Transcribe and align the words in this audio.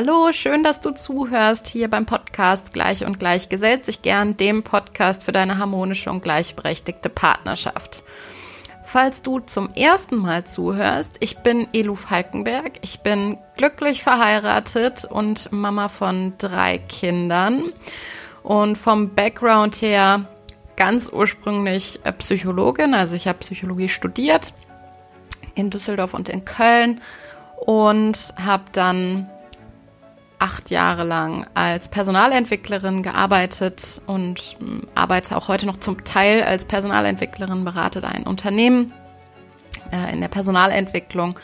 Hallo, 0.00 0.30
schön, 0.30 0.62
dass 0.62 0.78
du 0.78 0.92
zuhörst 0.92 1.66
hier 1.66 1.90
beim 1.90 2.06
Podcast 2.06 2.72
Gleich 2.72 3.04
und 3.04 3.18
Gleich 3.18 3.48
gesellt 3.48 3.84
sich 3.84 4.00
gern, 4.00 4.36
dem 4.36 4.62
Podcast 4.62 5.24
für 5.24 5.32
deine 5.32 5.58
harmonische 5.58 6.08
und 6.08 6.22
gleichberechtigte 6.22 7.08
Partnerschaft. 7.08 8.04
Falls 8.84 9.22
du 9.22 9.40
zum 9.40 9.70
ersten 9.74 10.14
Mal 10.14 10.44
zuhörst, 10.44 11.16
ich 11.18 11.38
bin 11.38 11.66
Elu 11.72 11.96
Falkenberg. 11.96 12.74
Ich 12.82 13.00
bin 13.00 13.38
glücklich 13.56 14.04
verheiratet 14.04 15.04
und 15.04 15.50
Mama 15.50 15.88
von 15.88 16.34
drei 16.38 16.78
Kindern. 16.78 17.64
Und 18.44 18.78
vom 18.78 19.16
Background 19.16 19.82
her 19.82 20.26
ganz 20.76 21.10
ursprünglich 21.12 21.98
äh, 22.04 22.12
Psychologin. 22.12 22.94
Also 22.94 23.16
ich 23.16 23.26
habe 23.26 23.40
Psychologie 23.40 23.88
studiert 23.88 24.54
in 25.56 25.70
Düsseldorf 25.70 26.14
und 26.14 26.28
in 26.28 26.44
Köln 26.44 27.00
und 27.66 28.32
habe 28.36 28.62
dann 28.70 29.28
acht 30.38 30.70
Jahre 30.70 31.04
lang 31.04 31.46
als 31.54 31.88
Personalentwicklerin 31.88 33.02
gearbeitet 33.02 34.00
und 34.06 34.56
ähm, 34.60 34.82
arbeite 34.94 35.36
auch 35.36 35.48
heute 35.48 35.66
noch 35.66 35.78
zum 35.78 36.04
Teil 36.04 36.42
als 36.42 36.64
Personalentwicklerin, 36.64 37.64
berate 37.64 38.06
ein 38.06 38.24
Unternehmen 38.24 38.92
äh, 39.92 40.12
in 40.12 40.20
der 40.20 40.28
Personalentwicklung 40.28 41.38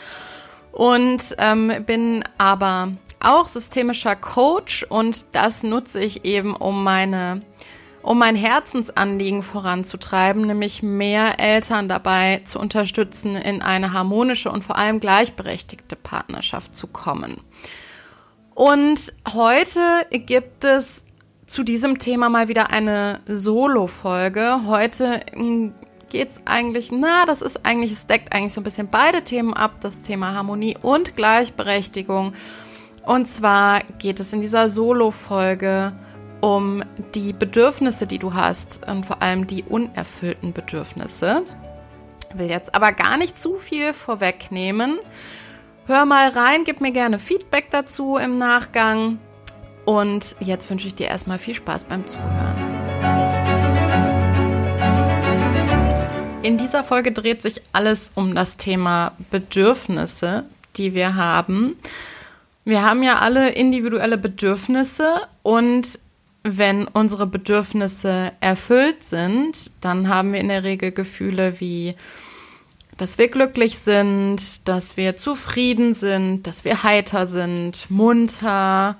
und 0.71 1.35
ähm, 1.37 1.83
bin 1.85 2.23
aber 2.37 2.89
auch 3.19 3.47
systemischer 3.47 4.15
Coach 4.15 4.83
und 4.83 5.25
das 5.31 5.63
nutze 5.63 5.99
ich 5.99 6.25
eben, 6.25 6.55
um 6.55 6.83
meine 6.83 7.39
um 8.05 8.19
mein 8.19 8.35
Herzensanliegen 8.35 9.41
voranzutreiben, 9.41 10.45
nämlich 10.45 10.83
mehr 10.83 11.39
Eltern 11.39 11.89
dabei 11.89 12.41
zu 12.45 12.59
unterstützen, 12.59 13.35
in 13.35 13.63
eine 13.63 13.93
harmonische 13.93 14.51
und 14.51 14.63
vor 14.63 14.77
allem 14.77 14.99
gleichberechtigte 14.99 15.95
Partnerschaft 15.95 16.75
zu 16.75 16.85
kommen. 16.85 17.41
Und 18.55 19.11
heute 19.33 19.81
gibt 20.09 20.63
es 20.63 21.03
zu 21.45 21.63
diesem 21.63 21.99
Thema 21.99 22.29
mal 22.29 22.47
wieder 22.47 22.71
eine 22.71 23.19
Solo-Folge. 23.27 24.61
Heute 24.65 25.19
hm, 25.33 25.73
geht 26.09 26.29
es 26.29 26.39
eigentlich, 26.45 26.89
na, 26.89 27.25
das 27.25 27.41
ist 27.41 27.65
eigentlich, 27.65 27.91
es 27.91 28.07
deckt 28.07 28.31
eigentlich 28.31 28.53
so 28.53 28.61
ein 28.61 28.63
bisschen 28.63 28.87
beide 28.87 29.23
Themen 29.23 29.53
ab, 29.53 29.81
das 29.81 30.03
Thema 30.03 30.33
Harmonie 30.33 30.77
und 30.81 31.17
Gleichberechtigung. 31.17 32.33
Und 33.05 33.27
zwar 33.27 33.81
geht 33.99 34.21
es 34.21 34.31
in 34.31 34.39
dieser 34.39 34.69
Solo-Folge 34.69 35.91
um 36.39 36.81
die 37.13 37.33
Bedürfnisse, 37.33 38.07
die 38.07 38.19
du 38.19 38.35
hast 38.35 38.87
und 38.87 39.05
vor 39.05 39.21
allem 39.21 39.47
die 39.47 39.63
unerfüllten 39.63 40.53
Bedürfnisse. 40.53 41.43
Ich 42.31 42.39
will 42.39 42.49
jetzt 42.49 42.73
aber 42.73 42.93
gar 42.93 43.17
nicht 43.17 43.41
zu 43.41 43.55
viel 43.57 43.93
vorwegnehmen. 43.93 44.97
Hör 45.87 46.05
mal 46.05 46.29
rein, 46.29 46.63
gib 46.63 46.81
mir 46.81 46.91
gerne 46.91 47.19
Feedback 47.19 47.67
dazu 47.69 48.17
im 48.17 48.39
Nachgang. 48.39 49.19
Und 49.85 50.35
jetzt 50.39 50.67
wünsche 50.71 50.87
ich 50.87 50.95
dir 50.95 51.05
erstmal 51.05 51.37
viel 51.37 51.53
Spaß 51.53 51.83
beim 51.83 52.07
Zuhören. 52.07 52.55
In 56.41 56.57
dieser 56.57 56.83
Folge 56.83 57.11
dreht 57.11 57.43
sich 57.43 57.61
alles 57.71 58.11
um 58.15 58.33
das 58.33 58.57
Thema 58.57 59.11
Bedürfnisse, 59.29 60.45
die 60.75 60.95
wir 60.95 61.13
haben. 61.13 61.75
Wir 62.63 62.81
haben 62.81 63.03
ja 63.03 63.19
alle 63.19 63.51
individuelle 63.51 64.17
Bedürfnisse 64.17 65.21
und 65.43 65.99
wenn 66.41 66.87
unsere 66.87 67.27
Bedürfnisse 67.27 68.31
erfüllt 68.39 69.03
sind, 69.03 69.69
dann 69.81 70.09
haben 70.09 70.33
wir 70.33 70.39
in 70.39 70.47
der 70.47 70.63
Regel 70.63 70.91
Gefühle 70.91 71.59
wie 71.59 71.95
dass 72.97 73.17
wir 73.17 73.27
glücklich 73.27 73.77
sind, 73.77 74.67
dass 74.67 74.97
wir 74.97 75.15
zufrieden 75.15 75.93
sind, 75.93 76.43
dass 76.47 76.63
wir 76.63 76.83
heiter 76.83 77.27
sind, 77.27 77.89
munter, 77.89 78.95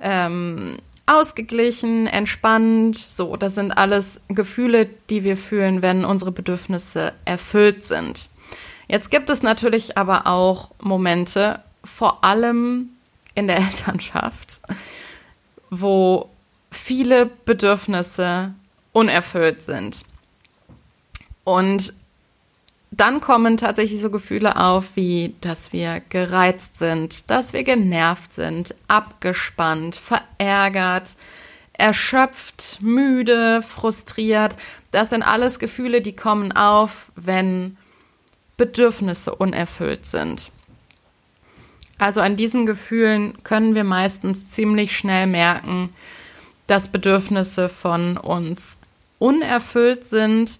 ähm, 0.00 0.78
ausgeglichen, 1.06 2.06
entspannt. 2.06 2.96
So, 2.96 3.36
das 3.36 3.54
sind 3.54 3.72
alles 3.72 4.20
Gefühle, 4.28 4.88
die 5.10 5.24
wir 5.24 5.36
fühlen, 5.36 5.82
wenn 5.82 6.04
unsere 6.04 6.32
Bedürfnisse 6.32 7.12
erfüllt 7.24 7.84
sind. 7.84 8.28
Jetzt 8.88 9.10
gibt 9.10 9.30
es 9.30 9.42
natürlich 9.42 9.96
aber 9.96 10.26
auch 10.26 10.70
Momente, 10.80 11.60
vor 11.84 12.24
allem 12.24 12.90
in 13.34 13.46
der 13.46 13.56
Elternschaft, 13.58 14.60
wo 15.70 16.28
viele 16.70 17.26
Bedürfnisse 17.26 18.52
unerfüllt 18.92 19.62
sind. 19.62 20.04
Und 21.44 21.94
dann 22.94 23.20
kommen 23.20 23.56
tatsächlich 23.56 24.02
so 24.02 24.10
Gefühle 24.10 24.56
auf, 24.56 24.96
wie 24.96 25.34
dass 25.40 25.72
wir 25.72 26.02
gereizt 26.10 26.76
sind, 26.76 27.30
dass 27.30 27.54
wir 27.54 27.64
genervt 27.64 28.34
sind, 28.34 28.74
abgespannt, 28.86 29.96
verärgert, 29.96 31.16
erschöpft, 31.72 32.78
müde, 32.82 33.62
frustriert. 33.62 34.56
Das 34.90 35.08
sind 35.08 35.22
alles 35.22 35.58
Gefühle, 35.58 36.02
die 36.02 36.14
kommen 36.14 36.52
auf, 36.52 37.10
wenn 37.16 37.78
Bedürfnisse 38.58 39.34
unerfüllt 39.34 40.04
sind. 40.04 40.52
Also 41.96 42.20
an 42.20 42.36
diesen 42.36 42.66
Gefühlen 42.66 43.42
können 43.42 43.74
wir 43.74 43.84
meistens 43.84 44.48
ziemlich 44.48 44.94
schnell 44.94 45.26
merken, 45.26 45.88
dass 46.66 46.92
Bedürfnisse 46.92 47.70
von 47.70 48.18
uns 48.18 48.76
unerfüllt 49.18 50.06
sind 50.06 50.58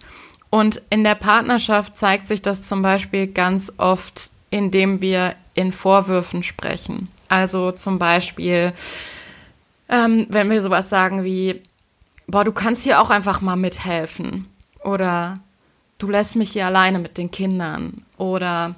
und 0.52 0.82
in 0.90 1.02
der 1.02 1.14
Partnerschaft 1.14 1.96
zeigt 1.96 2.28
sich 2.28 2.42
das 2.42 2.68
zum 2.68 2.82
Beispiel 2.82 3.26
ganz 3.26 3.72
oft, 3.78 4.30
indem 4.50 5.00
wir 5.00 5.34
in 5.54 5.72
Vorwürfen 5.72 6.42
sprechen. 6.42 7.08
Also 7.30 7.72
zum 7.72 7.98
Beispiel, 7.98 8.74
ähm, 9.88 10.26
wenn 10.28 10.50
wir 10.50 10.60
sowas 10.60 10.90
sagen 10.90 11.24
wie, 11.24 11.62
boah, 12.26 12.44
du 12.44 12.52
kannst 12.52 12.82
hier 12.82 13.00
auch 13.00 13.08
einfach 13.08 13.40
mal 13.40 13.56
mithelfen. 13.56 14.46
Oder 14.84 15.40
du 15.96 16.10
lässt 16.10 16.36
mich 16.36 16.50
hier 16.50 16.66
alleine 16.66 16.98
mit 16.98 17.16
den 17.16 17.30
Kindern. 17.30 18.04
Oder 18.18 18.74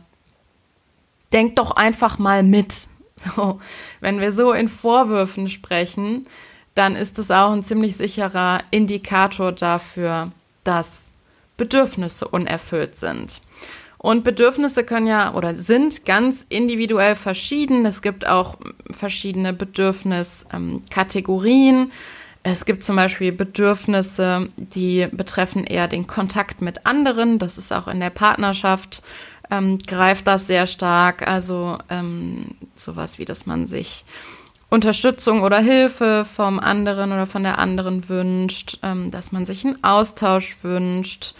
denk 1.32 1.56
doch 1.56 1.72
einfach 1.72 2.18
mal 2.18 2.44
mit. 2.44 2.86
So, 3.36 3.60
wenn 4.00 4.20
wir 4.20 4.32
so 4.32 4.52
in 4.52 4.68
Vorwürfen 4.68 5.48
sprechen, 5.48 6.26
dann 6.74 6.94
ist 6.94 7.18
es 7.18 7.30
auch 7.30 7.52
ein 7.52 7.62
ziemlich 7.62 7.96
sicherer 7.96 8.58
Indikator 8.70 9.52
dafür, 9.52 10.32
dass 10.64 11.10
Bedürfnisse 11.56 12.28
unerfüllt 12.28 12.96
sind. 12.96 13.40
Und 14.04 14.22
Bedürfnisse 14.22 14.84
können 14.84 15.06
ja 15.06 15.34
oder 15.34 15.54
sind 15.54 16.04
ganz 16.04 16.44
individuell 16.50 17.14
verschieden. 17.14 17.86
Es 17.86 18.02
gibt 18.02 18.26
auch 18.26 18.58
verschiedene 18.90 19.54
Bedürfniskategorien. 19.54 21.90
Es 22.42 22.66
gibt 22.66 22.84
zum 22.84 22.96
Beispiel 22.96 23.32
Bedürfnisse, 23.32 24.50
die 24.58 25.08
betreffen 25.10 25.64
eher 25.64 25.88
den 25.88 26.06
Kontakt 26.06 26.60
mit 26.60 26.84
anderen. 26.84 27.38
Das 27.38 27.56
ist 27.56 27.72
auch 27.72 27.88
in 27.88 28.00
der 28.00 28.10
Partnerschaft, 28.10 29.02
ähm, 29.50 29.78
greift 29.78 30.26
das 30.26 30.46
sehr 30.46 30.66
stark. 30.66 31.26
Also 31.26 31.78
ähm, 31.88 32.56
sowas 32.74 33.18
wie, 33.18 33.24
dass 33.24 33.46
man 33.46 33.66
sich 33.66 34.04
Unterstützung 34.74 35.42
oder 35.42 35.60
Hilfe 35.60 36.24
vom 36.24 36.58
anderen 36.58 37.12
oder 37.12 37.28
von 37.28 37.44
der 37.44 37.60
anderen 37.60 38.08
wünscht, 38.08 38.78
ähm, 38.82 39.12
dass 39.12 39.30
man 39.30 39.46
sich 39.46 39.64
einen 39.64 39.82
Austausch 39.84 40.56
wünscht, 40.62 41.34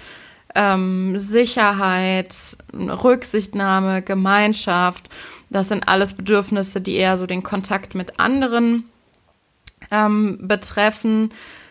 ähm, 0.55 1.19
Sicherheit, 1.19 2.57
Rücksichtnahme, 2.73 4.03
Gemeinschaft. 4.03 5.11
Das 5.51 5.69
sind 5.69 5.89
alles 5.89 6.15
Bedürfnisse, 6.15 6.81
die 6.81 6.95
eher 6.95 7.19
so 7.19 7.27
den 7.27 7.43
Kontakt 7.43 7.97
mit 7.97 8.21
anderen 8.21 8.85
ähm, 9.91 10.39
betreffen. 10.41 11.31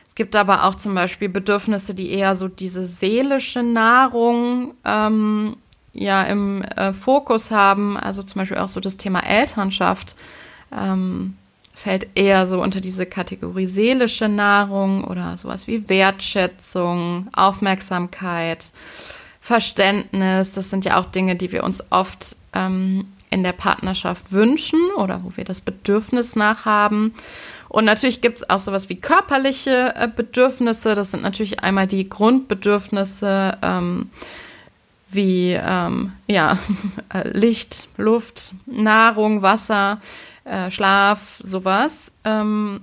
Es 0.09 0.15
gibt 0.15 0.35
aber 0.35 0.65
auch 0.65 0.75
zum 0.75 0.93
Beispiel 0.93 1.29
Bedürfnisse, 1.29 1.95
die 1.95 2.11
eher 2.11 2.35
so 2.35 2.49
diese 2.49 2.85
seelische 2.85 3.63
Nahrung 3.63 4.73
ähm, 4.83 5.55
ja 5.93 6.23
im 6.23 6.61
äh, 6.61 6.91
Fokus 6.91 7.51
haben. 7.51 7.95
Also 7.95 8.21
zum 8.21 8.41
Beispiel 8.41 8.57
auch 8.57 8.67
so 8.67 8.81
das 8.81 8.97
Thema 8.97 9.21
Elternschaft. 9.21 10.17
Ähm, 10.77 11.37
fällt 11.73 12.07
eher 12.15 12.45
so 12.47 12.61
unter 12.61 12.81
diese 12.81 13.05
Kategorie 13.05 13.65
seelische 13.65 14.29
Nahrung 14.29 15.03
oder 15.03 15.37
sowas 15.37 15.67
wie 15.67 15.89
Wertschätzung, 15.89 17.27
Aufmerksamkeit, 17.33 18.71
Verständnis. 19.41 20.51
Das 20.51 20.69
sind 20.69 20.85
ja 20.85 20.99
auch 20.99 21.05
Dinge, 21.05 21.35
die 21.35 21.51
wir 21.51 21.63
uns 21.63 21.83
oft 21.91 22.37
ähm, 22.53 23.07
in 23.29 23.43
der 23.43 23.53
Partnerschaft 23.53 24.31
wünschen 24.31 24.79
oder 24.95 25.23
wo 25.23 25.35
wir 25.35 25.43
das 25.43 25.61
Bedürfnis 25.61 26.35
nach 26.35 26.65
haben. 26.65 27.13
Und 27.67 27.85
natürlich 27.85 28.21
gibt 28.21 28.37
es 28.37 28.49
auch 28.49 28.59
sowas 28.59 28.87
wie 28.89 29.01
körperliche 29.01 29.95
äh, 29.95 30.07
Bedürfnisse. 30.07 30.93
Das 30.93 31.09
sind 31.09 31.23
natürlich 31.23 31.61
einmal 31.61 31.87
die 31.87 32.07
Grundbedürfnisse 32.07 33.57
ähm, 33.63 34.11
wie 35.09 35.53
ähm, 35.53 36.13
ja, 36.27 36.59
Licht, 37.23 37.89
Luft, 37.97 38.53
Nahrung, 38.67 39.41
Wasser 39.41 39.99
äh, 40.45 40.69
Schlaf, 40.71 41.39
sowas. 41.41 42.11
Ähm, 42.23 42.81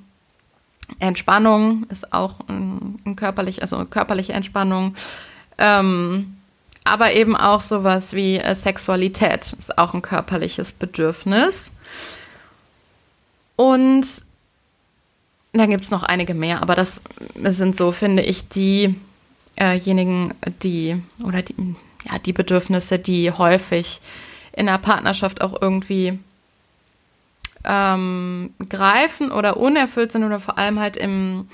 Entspannung 0.98 1.86
ist 1.90 2.12
auch 2.12 2.36
ein, 2.48 2.96
ein, 3.04 3.16
körperlich, 3.16 3.62
also 3.62 3.84
körperliche 3.84 4.32
Entspannung. 4.32 4.94
Ähm, 5.58 6.36
aber 6.84 7.12
eben 7.12 7.36
auch 7.36 7.60
sowas 7.60 8.14
wie 8.14 8.38
äh, 8.38 8.54
Sexualität 8.54 9.52
ist 9.52 9.78
auch 9.78 9.94
ein 9.94 10.02
körperliches 10.02 10.72
Bedürfnis. 10.72 11.72
Und 13.56 14.06
dann 15.52 15.70
gibt 15.70 15.84
es 15.84 15.90
noch 15.90 16.02
einige 16.02 16.32
mehr, 16.32 16.62
aber 16.62 16.74
das 16.74 17.02
sind 17.34 17.76
so, 17.76 17.92
finde 17.92 18.22
ich, 18.22 18.48
diejenigen, 18.48 20.32
die 20.62 21.02
oder 21.24 21.42
die, 21.42 21.54
ja, 22.10 22.18
die 22.18 22.32
Bedürfnisse, 22.32 22.98
die 22.98 23.30
häufig 23.30 24.00
in 24.52 24.66
der 24.66 24.78
Partnerschaft 24.78 25.42
auch 25.42 25.60
irgendwie 25.60 26.18
ähm, 27.64 28.54
greifen 28.68 29.32
oder 29.32 29.56
unerfüllt 29.56 30.12
sind 30.12 30.24
oder 30.24 30.40
vor 30.40 30.58
allem 30.58 30.78
halt 30.80 30.96
im, 30.96 31.48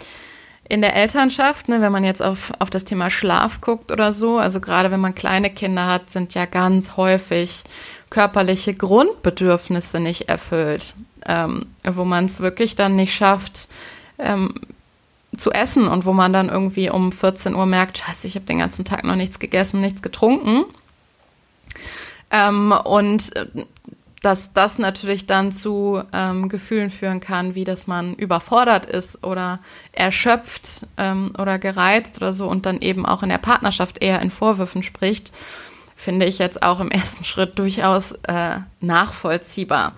in 0.69 0.81
der 0.81 0.95
Elternschaft, 0.95 1.69
ne, 1.69 1.81
wenn 1.81 1.93
man 1.93 2.05
jetzt 2.05 2.23
auf, 2.23 2.53
auf 2.59 2.71
das 2.71 2.85
Thema 2.85 3.11
Schlaf 3.11 3.61
guckt 3.61 3.91
oder 3.91 4.13
so, 4.13 4.39
also 4.39 4.61
gerade 4.61 4.91
wenn 4.91 5.01
man 5.01 5.15
kleine 5.15 5.51
Kinder 5.51 5.87
hat, 5.87 6.11
sind 6.11 6.35
ja 6.35 6.45
ganz 6.47 6.97
häufig 6.97 7.65
körperliche 8.11 8.75
Grundbedürfnisse 8.75 10.01
nicht 10.01 10.29
erfüllt, 10.29 10.95
ähm, 11.27 11.67
wo 11.85 12.05
man 12.05 12.27
es 12.27 12.41
wirklich 12.41 12.77
dann 12.77 12.97
nicht 12.97 13.15
schafft, 13.15 13.69
ähm, 14.19 14.55
zu 15.37 15.51
essen 15.51 15.89
und 15.89 16.05
wo 16.07 16.13
man 16.13 16.33
dann 16.33 16.49
irgendwie 16.49 16.89
um 16.89 17.13
14 17.13 17.55
Uhr 17.55 17.67
merkt, 17.67 17.99
scheiße, 17.99 18.27
ich 18.27 18.37
habe 18.37 18.47
den 18.47 18.59
ganzen 18.59 18.85
Tag 18.85 19.05
noch 19.05 19.17
nichts 19.17 19.39
gegessen, 19.39 19.81
nichts 19.81 20.03
getrunken. 20.03 20.65
Ähm, 22.31 22.73
und 22.85 23.37
äh, 23.37 23.47
dass 24.27 24.53
das 24.53 24.79
natürlich 24.79 25.27
dann 25.27 25.53
zu 25.53 26.03
ähm, 26.13 26.49
Gefühlen 26.49 26.91
führen 26.91 27.21
kann, 27.21 27.55
wie 27.55 27.63
dass 27.63 27.87
man 27.87 28.17
überfordert 28.17 28.85
ist 28.85 29.23
oder 29.23 29.61
erschöpft 29.93 30.89
ähm, 30.97 31.31
oder 31.39 31.61
gereizt 31.61 32.17
oder 32.17 32.35
so 32.35 32.49
und 32.49 32.67
dann 32.67 32.81
eben 32.81 33.07
auch 33.07 33.23
in 33.23 33.29
der 33.29 33.39
Partnerschaft 33.39 34.03
eher 34.03 34.21
in 34.21 34.33
Vorwürfen 34.33 34.83
spricht, 34.83 35.33
finde 35.95 36.27
ich 36.27 36.41
jetzt 36.41 36.65
auch 36.65 36.81
im 36.81 36.91
ersten 36.91 37.23
Schritt 37.23 37.57
durchaus 37.57 38.15
äh, 38.25 38.59
nachvollziehbar. 38.81 39.93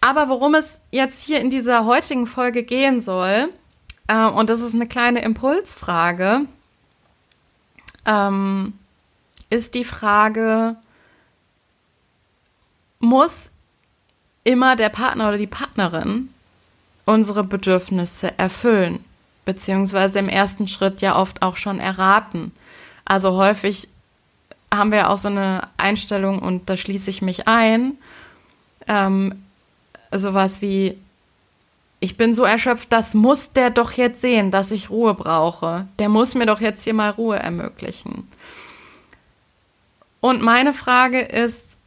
Aber 0.00 0.28
worum 0.28 0.54
es 0.54 0.78
jetzt 0.92 1.24
hier 1.24 1.40
in 1.40 1.50
dieser 1.50 1.84
heutigen 1.86 2.28
Folge 2.28 2.62
gehen 2.62 3.00
soll, 3.00 3.48
äh, 4.06 4.26
und 4.28 4.48
das 4.48 4.60
ist 4.60 4.76
eine 4.76 4.86
kleine 4.86 5.22
Impulsfrage, 5.22 6.42
ähm, 8.06 8.74
ist 9.50 9.74
die 9.74 9.84
Frage, 9.84 10.76
muss 13.02 13.50
immer 14.44 14.76
der 14.76 14.88
Partner 14.88 15.28
oder 15.28 15.38
die 15.38 15.46
Partnerin 15.46 16.30
unsere 17.04 17.44
Bedürfnisse 17.44 18.38
erfüllen, 18.38 19.04
beziehungsweise 19.44 20.20
im 20.20 20.28
ersten 20.28 20.68
Schritt 20.68 21.00
ja 21.00 21.16
oft 21.16 21.42
auch 21.42 21.56
schon 21.56 21.80
erraten. 21.80 22.52
Also 23.04 23.36
häufig 23.36 23.88
haben 24.72 24.92
wir 24.92 25.10
auch 25.10 25.18
so 25.18 25.28
eine 25.28 25.68
Einstellung 25.76 26.38
und 26.38 26.70
da 26.70 26.76
schließe 26.76 27.10
ich 27.10 27.22
mich 27.22 27.48
ein, 27.48 27.98
ähm, 28.86 29.44
sowas 30.12 30.62
wie, 30.62 30.96
ich 32.00 32.16
bin 32.16 32.34
so 32.34 32.44
erschöpft, 32.44 32.92
das 32.92 33.14
muss 33.14 33.52
der 33.52 33.70
doch 33.70 33.92
jetzt 33.92 34.20
sehen, 34.20 34.50
dass 34.50 34.70
ich 34.70 34.90
Ruhe 34.90 35.14
brauche. 35.14 35.86
Der 35.98 36.08
muss 36.08 36.34
mir 36.34 36.46
doch 36.46 36.60
jetzt 36.60 36.84
hier 36.84 36.94
mal 36.94 37.10
Ruhe 37.10 37.38
ermöglichen. 37.38 38.28
Und 40.20 40.40
meine 40.40 40.72
Frage 40.72 41.20
ist, 41.20 41.78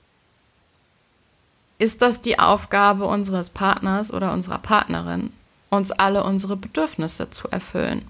ist 1.77 2.01
das 2.01 2.21
die 2.21 2.39
Aufgabe 2.39 3.05
unseres 3.05 3.49
Partners 3.49 4.13
oder 4.13 4.33
unserer 4.33 4.59
Partnerin, 4.59 5.31
uns 5.69 5.91
alle 5.91 6.23
unsere 6.23 6.55
Bedürfnisse 6.55 7.29
zu 7.29 7.47
erfüllen? 7.49 8.05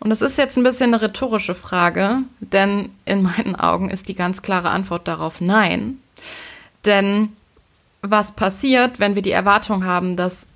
Und 0.00 0.10
das 0.10 0.20
ist 0.20 0.36
jetzt 0.36 0.58
ein 0.58 0.64
bisschen 0.64 0.92
eine 0.92 1.02
rhetorische 1.02 1.54
Frage, 1.54 2.18
denn 2.40 2.90
in 3.04 3.22
meinen 3.22 3.56
Augen 3.56 3.90
ist 3.90 4.08
die 4.08 4.14
ganz 4.14 4.42
klare 4.42 4.70
Antwort 4.70 5.08
darauf 5.08 5.40
nein. 5.40 5.98
Denn 6.84 7.32
was 8.02 8.32
passiert, 8.32 9.00
wenn 9.00 9.14
wir 9.14 9.22
die 9.22 9.30
Erwartung 9.30 9.84
haben, 9.84 10.16
dass 10.16 10.46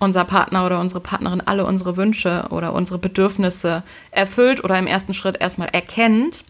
unser 0.00 0.24
Partner 0.24 0.66
oder 0.66 0.80
unsere 0.80 1.00
Partnerin 1.00 1.40
alle 1.40 1.64
unsere 1.64 1.96
Wünsche 1.96 2.46
oder 2.50 2.72
unsere 2.72 2.98
Bedürfnisse 2.98 3.82
erfüllt 4.10 4.64
oder 4.64 4.78
im 4.78 4.86
ersten 4.86 5.14
Schritt 5.14 5.40
erstmal 5.40 5.68
erkennt, 5.68 6.44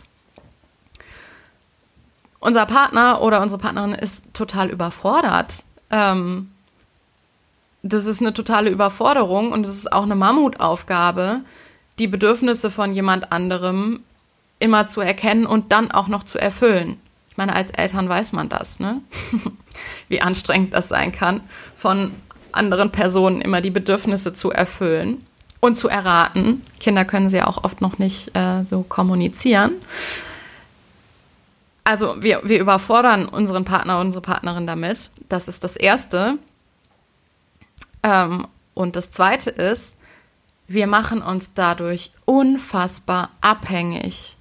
unser 2.41 2.67
Partner 2.67 3.21
oder 3.23 3.43
unsere 3.43 3.61
Partnerin 3.61 3.93
ist 3.93 4.25
total 4.33 4.71
überfordert. 4.71 5.65
Ähm, 5.91 6.51
das 7.83 8.07
ist 8.07 8.21
eine 8.21 8.35
totale 8.35 8.71
Überforderung 8.71 9.53
und 9.53 9.67
es 9.67 9.77
ist 9.77 9.93
auch 9.93 10.03
eine 10.03 10.17
Mammutaufgabe, 10.17 11.41
die 11.99 12.09
Bedürfnisse 12.09 12.71
von 12.71 12.95
jemand 12.95 13.33
anderem 13.33 14.01
immer 14.59 14.87
zu 14.87 15.01
erkennen 15.01 15.47
und 15.47 15.73
dann 15.73 15.91
auch 15.91 16.09
noch 16.09 16.25
zu 16.25 16.39
erfüllen. 16.39 17.01
Ich 17.31 17.37
meine, 17.37 17.55
als 17.55 17.71
Eltern 17.71 18.09
weiß 18.09 18.33
man 18.33 18.49
das, 18.49 18.81
ne? 18.81 19.01
Wie 20.09 20.21
anstrengend 20.21 20.75
das 20.75 20.89
sein 20.89 21.13
kann, 21.13 21.43
von 21.77 22.13
anderen 22.51 22.91
Personen 22.91 23.41
immer 23.41 23.61
die 23.61 23.71
Bedürfnisse 23.71 24.33
zu 24.33 24.51
erfüllen 24.51 25.25
und 25.61 25.77
zu 25.77 25.89
erraten. 25.89 26.65
Kinder 26.81 27.05
können 27.05 27.31
sie 27.31 27.37
ja 27.37 27.47
auch 27.47 27.63
oft 27.63 27.81
noch 27.81 27.99
nicht 27.99 28.37
äh, 28.37 28.65
so 28.65 28.83
kommunizieren 28.83 29.73
also 31.89 32.23
wir, 32.23 32.43
wir 32.45 32.61
überfordern 32.61 33.27
unseren 33.27 33.65
Partner, 33.65 33.99
unsere 33.99 34.21
Partnerin 34.21 34.67
damit. 34.67 35.11
Das 35.31 35.49
ist 35.49 35.65
das 35.65 35.75
Erste. 35.75 36.37
Ähm, 38.03 38.47
und 38.75 38.95
das 38.95 39.11
Zweite 39.11 39.49
ist, 39.49 39.97
wir 40.67 40.87
machen 40.87 41.23
uns 41.23 41.55
dadurch 41.55 42.11
unfassbar 42.27 43.31
abhängig 43.41 44.37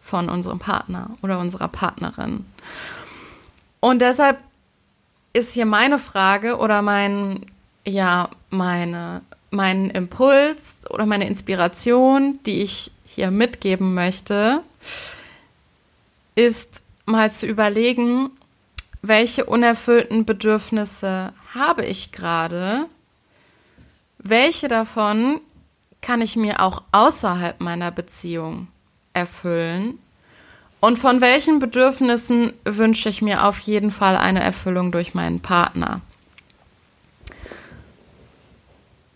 von 0.00 0.28
unserem 0.28 0.60
Partner 0.60 1.10
oder 1.22 1.40
unserer 1.40 1.66
Partnerin. 1.66 2.46
Und 3.80 4.00
deshalb 4.00 4.38
ist 5.32 5.50
hier 5.50 5.66
meine 5.66 5.98
Frage 5.98 6.56
oder 6.56 6.82
mein, 6.82 7.46
ja, 7.84 8.28
meine, 8.50 9.22
mein 9.50 9.90
Impuls 9.90 10.82
oder 10.88 11.04
meine 11.04 11.26
Inspiration, 11.26 12.38
die 12.46 12.62
ich 12.62 12.92
hier 13.04 13.32
mitgeben 13.32 13.92
möchte, 13.92 14.60
ist 16.36 16.82
mal 17.06 17.32
zu 17.32 17.46
überlegen, 17.46 18.30
welche 19.02 19.44
unerfüllten 19.44 20.24
Bedürfnisse 20.24 21.32
habe 21.54 21.84
ich 21.84 22.12
gerade? 22.12 22.86
Welche 24.18 24.68
davon 24.68 25.40
kann 26.00 26.20
ich 26.20 26.36
mir 26.36 26.60
auch 26.60 26.82
außerhalb 26.92 27.60
meiner 27.60 27.90
Beziehung 27.90 28.68
erfüllen? 29.12 29.98
Und 30.80 30.98
von 30.98 31.20
welchen 31.20 31.58
Bedürfnissen 31.58 32.52
wünsche 32.64 33.08
ich 33.08 33.22
mir 33.22 33.46
auf 33.46 33.58
jeden 33.60 33.90
Fall 33.90 34.16
eine 34.16 34.42
Erfüllung 34.42 34.92
durch 34.92 35.14
meinen 35.14 35.40
Partner? 35.40 36.00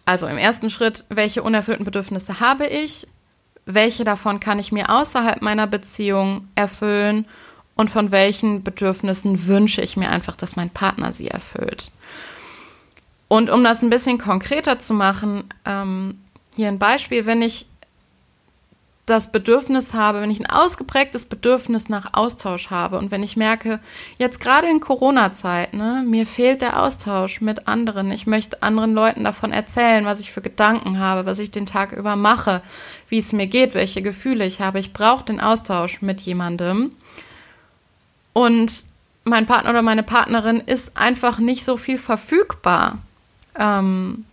Also 0.04 0.26
im 0.26 0.38
ersten 0.38 0.70
Schritt, 0.70 1.04
welche 1.08 1.42
unerfüllten 1.42 1.84
Bedürfnisse 1.84 2.40
habe 2.40 2.66
ich? 2.66 3.06
Welche 3.74 4.04
davon 4.04 4.40
kann 4.40 4.58
ich 4.58 4.72
mir 4.72 4.90
außerhalb 4.90 5.42
meiner 5.42 5.66
Beziehung 5.66 6.48
erfüllen 6.54 7.26
und 7.74 7.90
von 7.90 8.12
welchen 8.12 8.62
Bedürfnissen 8.62 9.46
wünsche 9.46 9.80
ich 9.80 9.96
mir 9.96 10.10
einfach, 10.10 10.36
dass 10.36 10.56
mein 10.56 10.70
Partner 10.70 11.12
sie 11.12 11.28
erfüllt. 11.28 11.90
Und 13.28 13.48
um 13.48 13.62
das 13.64 13.82
ein 13.82 13.90
bisschen 13.90 14.18
konkreter 14.18 14.78
zu 14.80 14.92
machen, 14.92 15.44
ähm, 15.64 16.20
hier 16.56 16.68
ein 16.68 16.78
Beispiel, 16.78 17.26
wenn 17.26 17.42
ich 17.42 17.66
das 19.10 19.32
Bedürfnis 19.32 19.92
habe, 19.92 20.20
wenn 20.20 20.30
ich 20.30 20.40
ein 20.40 20.50
ausgeprägtes 20.50 21.26
Bedürfnis 21.26 21.88
nach 21.88 22.14
Austausch 22.14 22.70
habe 22.70 22.96
und 22.98 23.10
wenn 23.10 23.22
ich 23.22 23.36
merke, 23.36 23.80
jetzt 24.18 24.40
gerade 24.40 24.68
in 24.68 24.80
Corona-Zeit, 24.80 25.74
ne, 25.74 26.02
mir 26.06 26.26
fehlt 26.26 26.62
der 26.62 26.82
Austausch 26.82 27.40
mit 27.40 27.68
anderen. 27.68 28.10
Ich 28.12 28.26
möchte 28.26 28.62
anderen 28.62 28.94
Leuten 28.94 29.24
davon 29.24 29.52
erzählen, 29.52 30.06
was 30.06 30.20
ich 30.20 30.32
für 30.32 30.40
Gedanken 30.40 30.98
habe, 30.98 31.26
was 31.26 31.38
ich 31.38 31.50
den 31.50 31.66
Tag 31.66 31.92
über 31.92 32.16
mache, 32.16 32.62
wie 33.08 33.18
es 33.18 33.32
mir 33.32 33.46
geht, 33.46 33.74
welche 33.74 34.00
Gefühle 34.00 34.46
ich 34.46 34.60
habe. 34.60 34.78
Ich 34.78 34.92
brauche 34.92 35.24
den 35.24 35.40
Austausch 35.40 36.00
mit 36.00 36.20
jemandem. 36.20 36.92
Und 38.32 38.84
mein 39.24 39.46
Partner 39.46 39.70
oder 39.70 39.82
meine 39.82 40.02
Partnerin 40.02 40.60
ist 40.60 40.96
einfach 40.96 41.38
nicht 41.38 41.64
so 41.64 41.76
viel 41.76 41.98
verfügbar 41.98 42.98
ähm, 43.58 44.24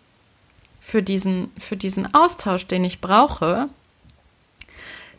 für, 0.79 1.03
diesen, 1.03 1.51
für 1.57 1.75
diesen 1.75 2.13
Austausch, 2.13 2.67
den 2.67 2.85
ich 2.85 3.01
brauche 3.01 3.69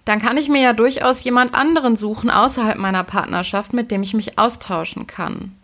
dann 0.08 0.22
kann 0.22 0.38
ich 0.38 0.48
mir 0.48 0.62
ja 0.62 0.72
durchaus 0.72 1.22
jemand 1.22 1.54
anderen 1.54 1.94
suchen 1.94 2.30
außerhalb 2.30 2.78
meiner 2.78 3.04
Partnerschaft, 3.04 3.74
mit 3.74 3.90
dem 3.90 4.02
ich 4.02 4.14
mich 4.14 4.38
austauschen 4.38 5.06
kann. 5.06 5.54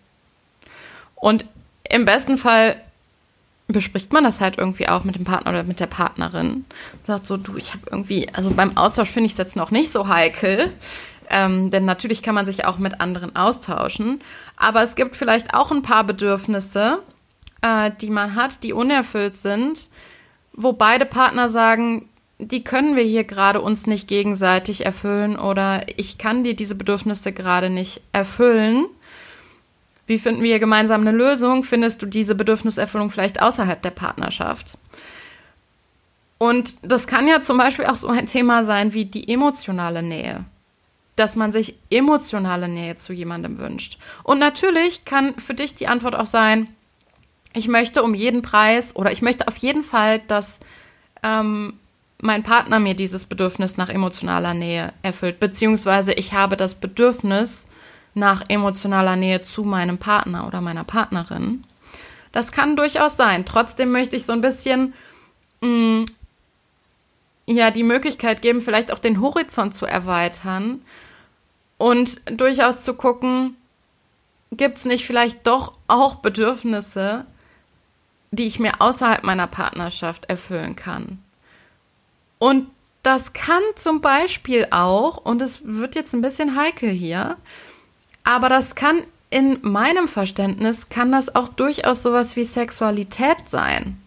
Und 1.14 1.46
im 1.88 2.04
besten 2.04 2.36
Fall 2.36 2.76
bespricht 3.68 4.12
man 4.12 4.22
das 4.22 4.42
halt 4.42 4.58
irgendwie 4.58 4.86
auch 4.86 5.04
mit 5.04 5.16
dem 5.16 5.24
Partner 5.24 5.52
oder 5.52 5.62
mit 5.62 5.80
der 5.80 5.86
Partnerin. 5.86 6.66
Sagt 7.06 7.26
so, 7.26 7.38
du, 7.38 7.56
ich 7.56 7.72
habe 7.72 7.84
irgendwie, 7.90 8.28
also 8.34 8.50
beim 8.50 8.76
Austausch 8.76 9.08
finde 9.08 9.28
ich 9.28 9.32
es 9.32 9.38
jetzt 9.38 9.56
noch 9.56 9.70
nicht 9.70 9.90
so 9.90 10.08
heikel. 10.08 10.70
Ähm, 11.30 11.70
denn 11.70 11.86
natürlich 11.86 12.22
kann 12.22 12.34
man 12.34 12.44
sich 12.44 12.66
auch 12.66 12.76
mit 12.76 13.00
anderen 13.00 13.34
austauschen. 13.34 14.20
Aber 14.58 14.82
es 14.82 14.94
gibt 14.94 15.16
vielleicht 15.16 15.54
auch 15.54 15.70
ein 15.70 15.80
paar 15.80 16.04
Bedürfnisse, 16.04 16.98
äh, 17.62 17.90
die 17.98 18.10
man 18.10 18.34
hat, 18.34 18.62
die 18.62 18.74
unerfüllt 18.74 19.38
sind, 19.38 19.88
wo 20.52 20.74
beide 20.74 21.06
Partner 21.06 21.48
sagen, 21.48 22.10
die 22.38 22.64
können 22.64 22.96
wir 22.96 23.04
hier 23.04 23.24
gerade 23.24 23.60
uns 23.60 23.86
nicht 23.86 24.08
gegenseitig 24.08 24.84
erfüllen 24.84 25.38
oder 25.38 25.82
ich 25.96 26.18
kann 26.18 26.44
dir 26.44 26.54
diese 26.54 26.74
Bedürfnisse 26.74 27.32
gerade 27.32 27.70
nicht 27.70 28.00
erfüllen. 28.12 28.86
Wie 30.06 30.18
finden 30.18 30.42
wir 30.42 30.58
gemeinsam 30.58 31.02
eine 31.02 31.12
Lösung? 31.12 31.64
Findest 31.64 32.02
du 32.02 32.06
diese 32.06 32.34
Bedürfniserfüllung 32.34 33.10
vielleicht 33.10 33.40
außerhalb 33.40 33.80
der 33.80 33.90
Partnerschaft? 33.90 34.78
Und 36.38 36.76
das 36.82 37.06
kann 37.06 37.28
ja 37.28 37.40
zum 37.40 37.56
Beispiel 37.56 37.86
auch 37.86 37.96
so 37.96 38.08
ein 38.08 38.26
Thema 38.26 38.64
sein 38.64 38.92
wie 38.92 39.06
die 39.06 39.32
emotionale 39.32 40.02
Nähe. 40.02 40.44
Dass 41.16 41.36
man 41.36 41.52
sich 41.52 41.76
emotionale 41.90 42.68
Nähe 42.68 42.96
zu 42.96 43.12
jemandem 43.12 43.58
wünscht. 43.58 43.98
Und 44.24 44.40
natürlich 44.40 45.04
kann 45.04 45.38
für 45.38 45.54
dich 45.54 45.74
die 45.74 45.86
Antwort 45.86 46.16
auch 46.16 46.26
sein, 46.26 46.68
ich 47.54 47.68
möchte 47.68 48.02
um 48.02 48.14
jeden 48.14 48.42
Preis 48.42 48.96
oder 48.96 49.12
ich 49.12 49.22
möchte 49.22 49.46
auf 49.46 49.56
jeden 49.58 49.84
Fall, 49.84 50.18
dass 50.26 50.58
ähm, 51.22 51.78
mein 52.22 52.42
Partner 52.42 52.78
mir 52.78 52.94
dieses 52.94 53.26
Bedürfnis 53.26 53.76
nach 53.76 53.88
emotionaler 53.88 54.54
Nähe 54.54 54.92
erfüllt, 55.02 55.40
beziehungsweise 55.40 56.12
ich 56.12 56.32
habe 56.32 56.56
das 56.56 56.76
Bedürfnis 56.76 57.68
nach 58.14 58.44
emotionaler 58.48 59.16
Nähe 59.16 59.40
zu 59.40 59.64
meinem 59.64 59.98
Partner 59.98 60.46
oder 60.46 60.60
meiner 60.60 60.84
Partnerin. 60.84 61.64
Das 62.32 62.52
kann 62.52 62.76
durchaus 62.76 63.16
sein. 63.16 63.44
Trotzdem 63.44 63.92
möchte 63.92 64.16
ich 64.16 64.24
so 64.24 64.32
ein 64.32 64.40
bisschen 64.40 64.94
mh, 65.60 65.68
mm, 65.68 66.04
ja 67.46 67.70
die 67.70 67.82
Möglichkeit 67.82 68.42
geben, 68.42 68.60
vielleicht 68.60 68.92
auch 68.92 68.98
den 68.98 69.20
Horizont 69.20 69.74
zu 69.74 69.86
erweitern 69.86 70.80
und 71.78 72.22
durchaus 72.30 72.84
zu 72.84 72.94
gucken, 72.94 73.56
gibt 74.52 74.78
es 74.78 74.84
nicht 74.84 75.06
vielleicht 75.06 75.46
doch 75.46 75.74
auch 75.88 76.16
Bedürfnisse, 76.16 77.26
die 78.30 78.46
ich 78.46 78.58
mir 78.58 78.80
außerhalb 78.80 79.24
meiner 79.24 79.46
Partnerschaft 79.46 80.26
erfüllen 80.26 80.76
kann. 80.76 81.23
Und 82.38 82.68
das 83.02 83.32
kann 83.32 83.62
zum 83.76 84.00
Beispiel 84.00 84.66
auch, 84.70 85.18
und 85.18 85.42
es 85.42 85.60
wird 85.64 85.94
jetzt 85.94 86.14
ein 86.14 86.22
bisschen 86.22 86.56
heikel 86.56 86.90
hier, 86.90 87.36
aber 88.24 88.48
das 88.48 88.74
kann 88.74 89.02
in 89.30 89.58
meinem 89.62 90.08
Verständnis, 90.08 90.88
kann 90.88 91.12
das 91.12 91.34
auch 91.34 91.48
durchaus 91.48 92.02
sowas 92.02 92.36
wie 92.36 92.44
Sexualität 92.44 93.48
sein. 93.48 94.00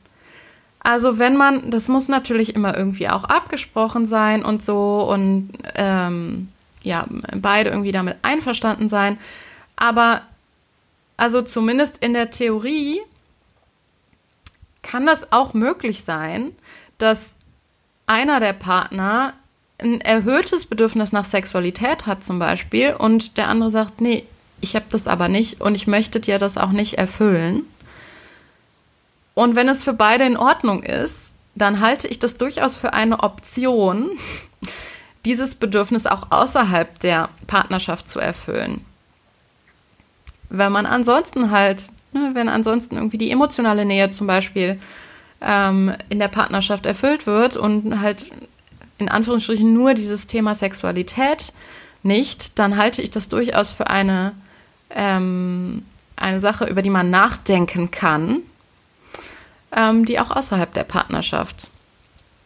Also 0.79 1.19
wenn 1.19 1.35
man, 1.35 1.69
das 1.69 1.89
muss 1.89 2.07
natürlich 2.07 2.55
immer 2.55 2.77
irgendwie 2.77 3.09
auch 3.09 3.25
abgesprochen 3.25 4.05
sein 4.05 4.43
und 4.43 4.63
so 4.63 5.07
und 5.09 5.51
ähm, 5.75 6.47
ja, 6.81 7.05
beide 7.35 7.71
irgendwie 7.71 7.91
damit 7.91 8.17
einverstanden 8.21 8.87
sein. 8.87 9.19
Aber 9.75 10.21
also 11.17 11.41
zumindest 11.41 11.97
in 11.97 12.13
der 12.13 12.31
Theorie 12.31 13.01
kann 14.81 15.05
das 15.05 15.31
auch 15.31 15.53
möglich 15.53 16.03
sein, 16.03 16.55
dass 16.97 17.35
einer 18.07 18.39
der 18.39 18.53
Partner 18.53 19.33
ein 19.79 20.01
erhöhtes 20.01 20.65
Bedürfnis 20.65 21.11
nach 21.11 21.25
Sexualität 21.25 22.07
hat 22.07 22.23
zum 22.23 22.39
Beispiel 22.39 22.95
und 22.97 23.37
der 23.37 23.47
andere 23.47 23.69
sagt, 23.69 24.01
nee, 24.01 24.25
ich 24.59 24.75
habe 24.75 24.85
das 24.89 25.07
aber 25.07 25.27
nicht 25.27 25.61
und 25.61 25.75
ich 25.75 25.85
möchte 25.85 26.19
dir 26.19 26.39
das 26.39 26.57
auch 26.57 26.71
nicht 26.71 26.95
erfüllen. 26.97 27.63
Und 29.35 29.55
wenn 29.55 29.69
es 29.69 29.83
für 29.83 29.93
beide 29.93 30.25
in 30.25 30.35
Ordnung 30.35 30.81
ist, 30.81 31.35
dann 31.53 31.79
halte 31.79 32.07
ich 32.07 32.17
das 32.17 32.37
durchaus 32.37 32.77
für 32.77 32.93
eine 32.93 33.19
Option, 33.19 34.09
dieses 35.25 35.55
Bedürfnis 35.55 36.07
auch 36.07 36.31
außerhalb 36.31 36.99
der 36.99 37.29
Partnerschaft 37.45 38.07
zu 38.07 38.19
erfüllen. 38.19 38.83
Wenn 40.49 40.71
man 40.71 40.85
ansonsten 40.85 41.51
halt, 41.51 41.89
ne, 42.13 42.31
wenn 42.33 42.49
ansonsten 42.49 42.95
irgendwie 42.95 43.17
die 43.17 43.29
emotionale 43.29 43.85
Nähe 43.85 44.09
zum 44.11 44.25
Beispiel 44.25 44.79
ähm, 45.41 45.93
in 46.09 46.19
der 46.19 46.27
Partnerschaft 46.27 46.85
erfüllt 46.85 47.27
wird 47.27 47.57
und 47.57 48.01
halt 48.01 48.29
in 48.97 49.09
Anführungsstrichen 49.09 49.73
nur 49.73 49.93
dieses 49.93 50.27
Thema 50.27 50.55
Sexualität 50.55 51.53
nicht, 52.03 52.57
dann 52.57 52.77
halte 52.77 53.01
ich 53.01 53.11
das 53.11 53.29
durchaus 53.29 53.71
für 53.71 53.87
eine, 53.87 54.33
ähm, 54.89 55.85
eine 56.15 56.39
Sache, 56.39 56.65
über 56.65 56.81
die 56.81 56.89
man 56.89 57.09
nachdenken 57.09 57.91
kann 57.91 58.41
ähm, 59.75 60.05
die 60.05 60.19
auch 60.19 60.31
außerhalb 60.31 60.73
der 60.73 60.83
Partnerschaft 60.83 61.69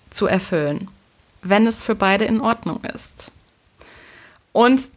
zu 0.09 0.27
erfüllen, 0.27 0.89
wenn 1.41 1.67
es 1.67 1.83
für 1.83 1.95
beide 1.95 2.25
in 2.25 2.41
Ordnung 2.41 2.83
ist. 2.83 3.31
Und 4.51 4.89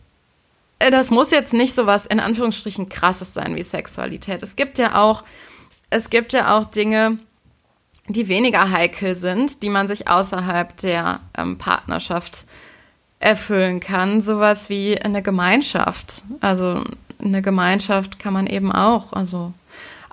äh, 0.79 0.91
das 0.91 1.11
muss 1.11 1.31
jetzt 1.31 1.53
nicht 1.53 1.75
so 1.75 1.87
was 1.87 2.07
in 2.07 2.21
Anführungsstrichen 2.21 2.89
krasses 2.89 3.35
sein 3.35 3.55
wie 3.57 3.63
Sexualität. 3.63 4.43
Es 4.43 4.57
gibt 4.57 4.79
ja 4.79 5.01
auch, 5.01 5.25
es 5.91 6.11
gibt 6.11 6.33
ja 6.33 6.57
auch 6.57 6.65
Dinge, 6.65 7.19
die 8.08 8.28
weniger 8.28 8.70
heikel 8.70 9.14
sind, 9.14 9.62
die 9.62 9.70
man 9.70 9.88
sich 9.88 10.08
außerhalb 10.08 10.76
der 10.78 11.20
ähm, 11.37 11.56
Partnerschaft 11.58 12.46
erfüllen 13.18 13.80
kann. 13.80 14.20
Sowas 14.20 14.68
wie 14.68 15.00
eine 15.00 15.23
Gemeinschaft. 15.23 16.25
Also 16.40 16.84
eine 17.23 17.40
Gemeinschaft 17.40 18.18
kann 18.18 18.34
man 18.34 18.46
eben 18.46 18.70
auch, 18.70 19.12
also 19.12 19.54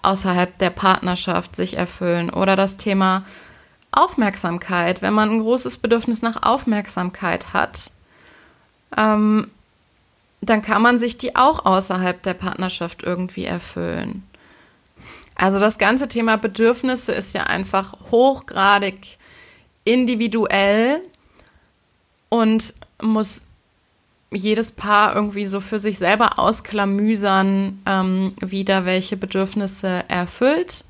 außerhalb 0.01 0.57
der 0.59 0.69
Partnerschaft 0.69 1.55
sich 1.55 1.77
erfüllen. 1.77 2.29
Oder 2.29 2.55
das 2.55 2.77
Thema 2.77 3.25
Aufmerksamkeit, 3.91 5.01
wenn 5.01 5.13
man 5.13 5.29
ein 5.29 5.41
großes 5.41 5.79
Bedürfnis 5.79 6.21
nach 6.21 6.43
Aufmerksamkeit 6.43 7.53
hat, 7.53 7.91
ähm, 8.97 9.51
dann 10.39 10.61
kann 10.61 10.81
man 10.81 10.97
sich 10.97 11.17
die 11.17 11.35
auch 11.35 11.65
außerhalb 11.65 12.23
der 12.23 12.33
Partnerschaft 12.33 13.03
irgendwie 13.03 13.45
erfüllen. 13.45 14.23
Also 15.35 15.59
das 15.59 15.77
ganze 15.77 16.07
Thema 16.07 16.37
Bedürfnisse 16.37 17.13
ist 17.13 17.33
ja 17.33 17.43
einfach 17.43 17.93
hochgradig 18.11 19.17
individuell 19.83 21.01
und 22.29 22.73
muss 23.01 23.45
jedes 24.31 24.71
Paar 24.71 25.15
irgendwie 25.15 25.45
so 25.45 25.59
für 25.59 25.79
sich 25.79 25.97
selber 25.97 26.39
ausklamüsern, 26.39 27.81
ähm, 27.85 28.33
wieder 28.39 28.85
welche 28.85 29.17
Bedürfnisse 29.17 30.05
erfüllt 30.07 30.85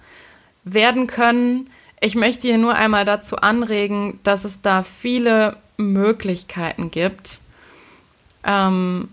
werden 0.63 1.07
können. 1.07 1.69
Ich 1.99 2.15
möchte 2.15 2.47
hier 2.47 2.57
nur 2.57 2.75
einmal 2.75 3.05
dazu 3.05 3.37
anregen, 3.37 4.19
dass 4.23 4.45
es 4.45 4.61
da 4.61 4.83
viele 4.83 5.57
Möglichkeiten 5.77 6.91
gibt, 6.91 7.41
ähm, 8.43 9.09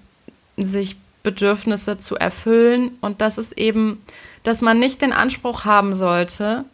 sich 0.57 0.97
Bedürfnisse 1.29 1.99
zu 1.99 2.17
erfüllen 2.17 2.97
und 3.03 3.21
dass 3.21 3.37
es 3.37 3.53
eben, 3.53 4.03
dass 4.45 4.63
man 4.63 4.79
nicht 4.79 5.03
den 5.03 5.13
Anspruch 5.13 5.67
haben 5.67 5.95
sollte, 5.95 6.65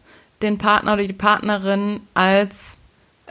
den 0.43 0.59
Partner 0.59 0.93
oder 0.93 1.05
die 1.05 1.13
Partnerin 1.13 2.03
als 2.15 2.77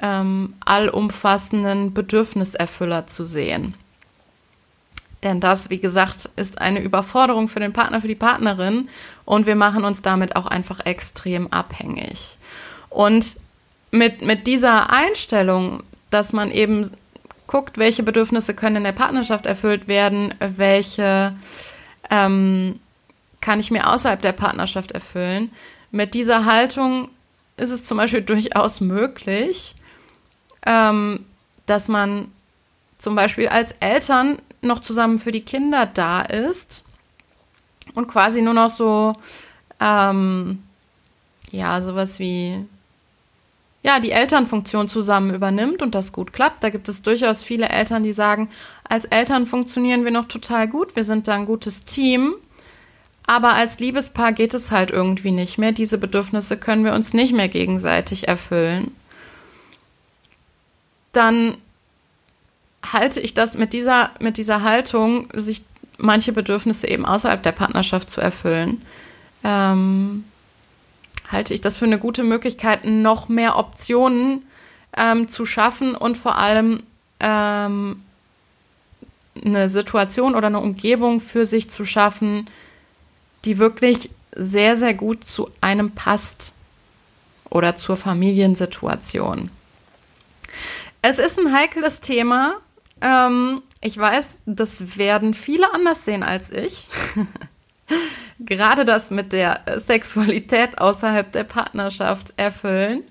ähm, 0.02 0.56
allumfassenden 0.66 1.94
Bedürfniserfüller 1.94 3.08
zu 3.08 3.24
sehen. 3.24 3.76
Denn 5.24 5.40
das, 5.40 5.70
wie 5.70 5.80
gesagt, 5.80 6.30
ist 6.36 6.60
eine 6.60 6.82
Überforderung 6.82 7.48
für 7.48 7.62
den 7.62 7.72
Partner, 7.72 8.02
für 8.02 8.10
die 8.10 8.16
Partnerin 8.16 8.90
und 9.24 9.46
wir 9.46 9.56
machen 9.56 9.86
uns 9.86 10.02
damit 10.02 10.36
auch 10.36 10.48
einfach 10.48 10.86
extrem 10.86 11.48
abhängig. 11.54 12.38
Und 12.90 13.38
mit, 13.92 14.22
mit 14.22 14.46
dieser 14.46 14.90
Einstellung, 14.90 15.84
dass 16.10 16.34
man 16.34 16.52
eben 16.52 16.92
guckt, 17.48 17.78
welche 17.78 18.04
Bedürfnisse 18.04 18.54
können 18.54 18.78
in 18.78 18.84
der 18.84 18.92
Partnerschaft 18.92 19.46
erfüllt 19.46 19.88
werden, 19.88 20.34
welche 20.40 21.36
ähm, 22.10 22.80
kann 23.42 23.60
ich 23.60 23.72
mir 23.72 23.92
außerhalb 23.92 24.22
der 24.22 24.32
Partnerschaft 24.32 24.92
erfüllen. 24.92 25.52
Mit 25.92 26.14
dieser 26.14 26.46
Haltung 26.46 27.10
ist 27.58 27.72
es 27.72 27.84
zum 27.84 27.98
Beispiel 27.98 28.22
durchaus 28.24 28.82
möglich, 28.82 29.76
ähm, 30.66 31.26
dass 31.66 31.88
man 31.88 32.32
zum 32.98 33.16
Beispiel 33.16 33.50
als 33.50 33.76
Eltern 33.80 34.38
noch 34.62 34.80
zusammen 34.80 35.20
für 35.20 35.32
die 35.32 35.44
Kinder 35.44 35.86
da 35.86 36.22
ist 36.22 36.86
und 37.94 38.08
quasi 38.08 38.42
nur 38.42 38.54
noch 38.54 38.70
so, 38.70 39.14
ähm, 39.80 40.64
ja, 41.52 41.82
sowas 41.82 42.20
wie, 42.20 42.66
ja, 43.84 44.00
die 44.00 44.12
Elternfunktion 44.12 44.88
zusammen 44.88 45.36
übernimmt 45.36 45.82
und 45.82 45.94
das 45.94 46.14
gut 46.14 46.32
klappt. 46.32 46.64
Da 46.64 46.70
gibt 46.70 46.88
es 46.88 47.02
durchaus 47.02 47.44
viele 47.44 47.68
Eltern, 47.68 48.04
die 48.04 48.14
sagen, 48.14 48.50
als 48.86 49.06
Eltern 49.06 49.46
funktionieren 49.46 50.06
wir 50.06 50.12
noch 50.12 50.26
total 50.26 50.70
gut, 50.70 50.96
wir 50.96 51.04
sind 51.04 51.28
da 51.28 51.36
ein 51.36 51.46
gutes 51.46 51.84
Team. 51.84 52.34
Aber 53.26 53.54
als 53.54 53.80
Liebespaar 53.80 54.34
geht 54.34 54.54
es 54.54 54.72
halt 54.72 54.92
irgendwie 54.92 55.32
nicht 55.32 55.58
mehr. 55.58 55.72
Diese 55.72 55.98
Bedürfnisse 55.98 56.58
können 56.58 56.84
wir 56.84 56.94
uns 56.94 57.14
nicht 57.14 57.34
mehr 57.34 57.48
gegenseitig 57.48 58.28
erfüllen. 58.28 58.92
Dann 61.14 61.58
halte 62.92 63.22
ich 63.22 63.34
das 63.34 63.58
mit 63.58 63.72
dieser, 63.72 64.12
mit 64.20 64.38
dieser 64.38 64.64
Haltung, 64.64 65.30
sich 65.34 65.64
manche 65.98 66.34
Bedürfnisse 66.34 66.88
eben 66.88 67.06
außerhalb 67.06 67.42
der 67.44 67.54
Partnerschaft 67.54 68.10
zu 68.10 68.20
erfüllen, 68.20 68.82
ähm, 69.44 70.26
halte 71.34 71.54
ich 71.54 71.62
das 71.62 71.78
für 71.78 71.86
eine 71.86 72.00
gute 72.00 72.24
Möglichkeit, 72.24 72.86
noch 72.86 73.28
mehr 73.28 73.58
Optionen 73.58 74.44
ähm, 74.96 75.28
zu 75.28 75.46
schaffen 75.46 75.96
und 75.96 76.18
vor 76.18 76.38
allem 76.38 76.84
ähm, 77.20 78.02
eine 79.44 79.70
Situation 79.70 80.36
oder 80.36 80.48
eine 80.48 80.60
Umgebung 80.60 81.20
für 81.20 81.46
sich 81.46 81.70
zu 81.70 81.86
schaffen, 81.86 82.50
die 83.46 83.58
wirklich 83.58 84.10
sehr, 84.36 84.78
sehr 84.78 84.94
gut 84.94 85.24
zu 85.24 85.50
einem 85.62 85.92
passt 85.92 86.54
oder 87.50 87.76
zur 87.76 87.98
Familiensituation. 87.98 89.50
Es 91.02 91.20
ist 91.20 91.38
ein 91.38 91.54
heikles 91.54 92.00
Thema, 92.00 92.56
ähm, 93.02 93.62
ich 93.82 93.98
weiß, 93.98 94.40
das 94.46 94.98
werden 94.98 95.34
viele 95.34 95.74
anders 95.74 96.06
sehen 96.06 96.24
als 96.24 96.50
ich. 96.52 96.88
gerade 98.46 98.86
das 98.86 99.12
mit 99.12 99.34
der 99.34 99.62
Sexualität 99.78 100.80
außerhalb 100.80 101.32
der 101.32 101.44
Partnerschaft 101.44 102.34
erfüllen. 102.38 103.04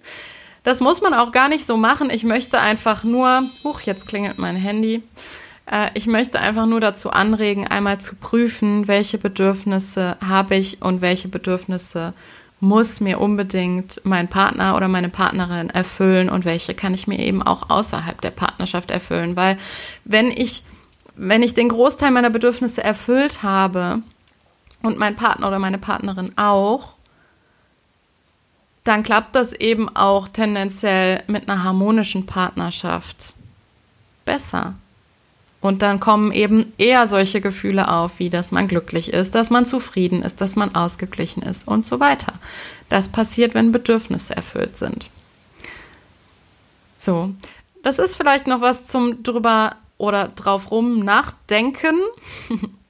Das 0.65 0.81
muss 0.81 1.01
man 1.01 1.15
auch 1.15 1.33
gar 1.33 1.49
nicht 1.49 1.67
so 1.67 1.77
machen. 1.77 2.11
Ich 2.11 2.23
möchte 2.23 2.61
einfach 2.61 3.03
nur, 3.03 3.43
huch, 3.65 3.81
jetzt 3.81 4.07
klingelt 4.07 4.39
mein 4.39 4.57
Handy. 4.57 5.03
Äh, 5.71 5.91
ich 5.95 6.07
möchte 6.07 6.39
einfach 6.39 6.67
nur 6.67 6.81
dazu 6.81 7.11
anregen, 7.11 7.67
einmal 7.67 8.01
zu 8.01 8.15
prüfen, 8.15 8.87
welche 8.87 9.19
Bedürfnisse 9.19 10.17
habe 10.25 10.55
ich 10.55 10.83
und 10.83 11.01
welche 11.01 11.29
Bedürfnisse 11.29 12.15
muss 12.61 13.01
mir 13.01 13.19
unbedingt 13.19 14.01
mein 14.05 14.29
Partner 14.29 14.77
oder 14.77 14.87
meine 14.87 15.09
Partnerin 15.09 15.69
erfüllen 15.69 16.29
und 16.31 16.45
welche 16.45 16.75
kann 16.75 16.95
ich 16.95 17.09
mir 17.09 17.19
eben 17.19 17.43
auch 17.43 17.71
außerhalb 17.71 18.21
der 18.21 18.31
Partnerschaft 18.31 18.93
erfüllen. 18.93 19.35
Weil 19.35 19.59
wenn 20.05 20.31
ich, 20.31 20.63
wenn 21.17 21.43
ich 21.43 21.55
den 21.55 21.69
Großteil 21.69 22.13
meiner 22.13 22.31
Bedürfnisse 22.31 22.85
erfüllt 22.85 23.43
habe 23.43 24.03
und 24.83 24.99
mein 24.99 25.17
Partner 25.17 25.49
oder 25.49 25.59
meine 25.59 25.79
Partnerin 25.79 26.33
auch, 26.37 26.95
dann 28.85 29.03
klappt 29.03 29.37
das 29.37 29.53
eben 29.53 29.89
auch 29.95 30.29
tendenziell 30.29 31.23
mit 31.29 31.49
einer 31.49 31.63
harmonischen 31.63 32.27
Partnerschaft 32.27 33.35
besser. 34.25 34.75
Und 35.61 35.81
dann 35.83 36.01
kommen 36.01 36.33
eben 36.33 36.73
eher 36.77 37.07
solche 37.07 37.41
Gefühle 37.41 37.89
auf, 37.89 38.19
wie 38.19 38.31
dass 38.31 38.51
man 38.51 38.67
glücklich 38.67 39.13
ist, 39.13 39.37
dass 39.37 39.51
man 39.51 39.65
zufrieden 39.65 40.23
ist, 40.23 40.41
dass 40.41 40.57
man 40.57 40.75
ausgeglichen 40.75 41.43
ist 41.43 41.69
und 41.69 41.87
so 41.87 42.01
weiter. 42.01 42.33
Das 42.89 43.11
passiert, 43.11 43.55
wenn 43.55 43.71
Bedürfnisse 43.71 44.35
erfüllt 44.35 44.77
sind. 44.77 45.09
So, 46.99 47.33
das 47.85 48.01
ist 48.01 48.17
vielleicht 48.17 48.49
noch 48.49 48.61
was 48.61 48.89
zum 48.89 49.23
drüber 49.23 49.77
oder 49.99 50.29
drauf 50.29 50.73
rum 50.73 51.05
nachdenken. 51.05 51.97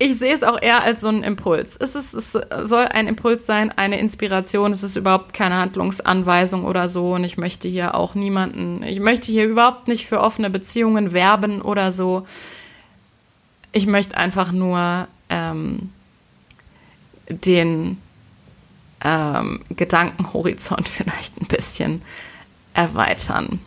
ich 0.00 0.16
sehe 0.18 0.32
es 0.32 0.44
auch 0.44 0.60
eher 0.62 0.82
als 0.82 1.00
so 1.00 1.08
einen 1.08 1.24
Impuls. 1.24 1.76
Es, 1.76 1.96
ist, 1.96 2.14
es 2.14 2.32
soll 2.32 2.84
ein 2.84 3.08
Impuls 3.08 3.46
sein, 3.46 3.72
eine 3.76 3.98
Inspiration. 3.98 4.70
Es 4.70 4.84
ist 4.84 4.94
überhaupt 4.94 5.32
keine 5.32 5.56
Handlungsanweisung 5.56 6.64
oder 6.64 6.88
so. 6.88 7.14
Und 7.14 7.24
ich 7.24 7.36
möchte 7.36 7.66
hier 7.66 7.96
auch 7.96 8.14
niemanden, 8.14 8.84
ich 8.84 9.00
möchte 9.00 9.32
hier 9.32 9.46
überhaupt 9.46 9.88
nicht 9.88 10.06
für 10.06 10.20
offene 10.20 10.50
Beziehungen 10.50 11.12
werben 11.12 11.60
oder 11.60 11.90
so. 11.90 12.26
Ich 13.72 13.86
möchte 13.86 14.16
einfach 14.16 14.52
nur 14.52 15.08
ähm, 15.30 15.90
den 17.28 18.00
ähm, 19.04 19.64
Gedankenhorizont 19.70 20.88
vielleicht 20.88 21.40
ein 21.40 21.48
bisschen 21.48 22.02
erweitern. 22.72 23.58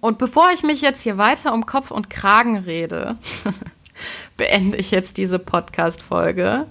Und 0.00 0.18
bevor 0.18 0.50
ich 0.52 0.62
mich 0.62 0.82
jetzt 0.82 1.02
hier 1.02 1.16
weiter 1.16 1.54
um 1.54 1.64
Kopf 1.64 1.90
und 1.90 2.10
Kragen 2.10 2.58
rede, 2.58 3.16
beende 4.36 4.76
ich 4.78 4.90
jetzt 4.90 5.16
diese 5.16 5.38
Podcast-Folge. 5.38 6.66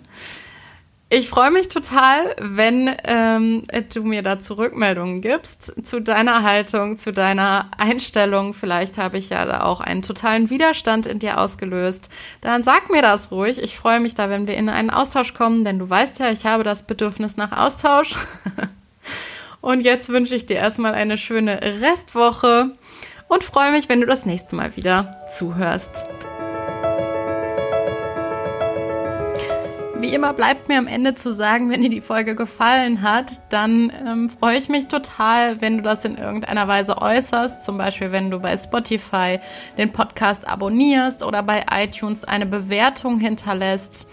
Ich 1.13 1.27
freue 1.27 1.51
mich 1.51 1.67
total, 1.67 2.33
wenn 2.39 2.89
ähm, 3.03 3.63
du 3.93 4.03
mir 4.03 4.21
dazu 4.21 4.53
Rückmeldungen 4.53 5.19
gibst 5.19 5.85
zu 5.85 5.99
deiner 5.99 6.43
Haltung, 6.43 6.97
zu 6.97 7.11
deiner 7.11 7.69
Einstellung. 7.77 8.53
Vielleicht 8.53 8.97
habe 8.97 9.17
ich 9.17 9.29
ja 9.29 9.43
da 9.43 9.63
auch 9.63 9.81
einen 9.81 10.03
totalen 10.03 10.49
Widerstand 10.49 11.05
in 11.07 11.19
dir 11.19 11.37
ausgelöst. 11.37 12.09
Dann 12.39 12.63
sag 12.63 12.89
mir 12.89 13.01
das 13.01 13.29
ruhig. 13.29 13.61
Ich 13.61 13.75
freue 13.75 13.99
mich 13.99 14.15
da, 14.15 14.29
wenn 14.29 14.47
wir 14.47 14.55
in 14.55 14.69
einen 14.69 14.89
Austausch 14.89 15.33
kommen, 15.33 15.65
denn 15.65 15.79
du 15.79 15.89
weißt 15.89 16.19
ja, 16.19 16.31
ich 16.31 16.45
habe 16.45 16.63
das 16.63 16.83
Bedürfnis 16.83 17.35
nach 17.35 17.51
Austausch. 17.51 18.15
Und 19.59 19.81
jetzt 19.81 20.07
wünsche 20.07 20.35
ich 20.35 20.45
dir 20.45 20.55
erstmal 20.55 20.93
eine 20.93 21.17
schöne 21.17 21.61
Restwoche 21.61 22.71
und 23.27 23.43
freue 23.43 23.71
mich, 23.71 23.89
wenn 23.89 24.01
du 24.01 24.07
das 24.07 24.25
nächste 24.25 24.55
Mal 24.55 24.75
wieder 24.75 25.17
zuhörst. 25.37 26.05
Wie 30.11 30.15
immer 30.15 30.33
bleibt 30.33 30.67
mir 30.67 30.77
am 30.77 30.87
Ende 30.87 31.15
zu 31.15 31.33
sagen, 31.33 31.69
wenn 31.69 31.83
dir 31.83 31.89
die 31.89 32.01
Folge 32.01 32.35
gefallen 32.35 33.01
hat, 33.01 33.31
dann 33.47 33.93
ähm, 34.05 34.29
freue 34.29 34.57
ich 34.57 34.67
mich 34.67 34.89
total, 34.89 35.61
wenn 35.61 35.77
du 35.77 35.83
das 35.83 36.03
in 36.03 36.17
irgendeiner 36.17 36.67
Weise 36.67 37.01
äußerst. 37.01 37.63
Zum 37.63 37.77
Beispiel, 37.77 38.11
wenn 38.11 38.29
du 38.29 38.37
bei 38.37 38.57
Spotify 38.57 39.39
den 39.77 39.93
Podcast 39.93 40.45
abonnierst 40.50 41.24
oder 41.24 41.43
bei 41.43 41.63
iTunes 41.71 42.25
eine 42.25 42.45
Bewertung 42.45 43.21
hinterlässt. 43.21 44.05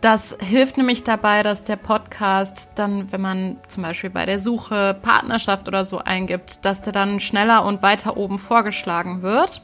Das 0.00 0.38
hilft 0.40 0.78
nämlich 0.78 1.04
dabei, 1.04 1.42
dass 1.42 1.64
der 1.64 1.76
Podcast 1.76 2.70
dann, 2.76 3.12
wenn 3.12 3.20
man 3.20 3.58
zum 3.68 3.82
Beispiel 3.82 4.08
bei 4.08 4.24
der 4.24 4.40
Suche 4.40 4.98
Partnerschaft 5.02 5.68
oder 5.68 5.84
so 5.84 5.98
eingibt, 5.98 6.64
dass 6.64 6.80
der 6.80 6.94
dann 6.94 7.20
schneller 7.20 7.66
und 7.66 7.82
weiter 7.82 8.16
oben 8.16 8.38
vorgeschlagen 8.38 9.20
wird. 9.20 9.60